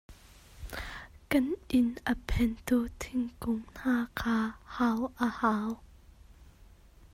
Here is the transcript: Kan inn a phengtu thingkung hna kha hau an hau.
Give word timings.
Kan 1.29 1.47
inn 1.77 1.89
a 2.11 2.13
phengtu 2.27 2.77
thingkung 3.01 3.63
hna 3.77 3.95
kha 4.19 4.37
hau 4.75 4.99
an 5.23 5.31
hau. 5.39 5.71